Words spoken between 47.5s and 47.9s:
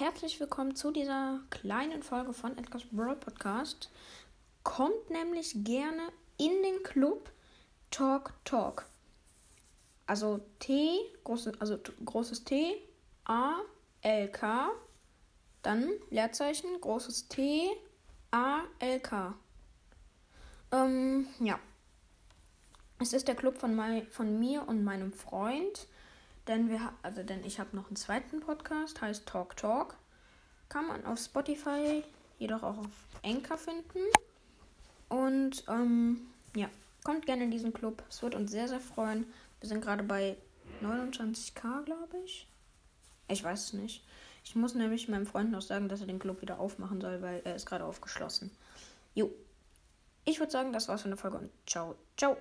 ist gerade